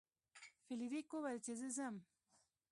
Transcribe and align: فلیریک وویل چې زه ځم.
فلیریک 0.65 1.07
وویل 1.13 1.39
چې 1.45 1.53
زه 1.59 1.67
ځم. 1.75 1.95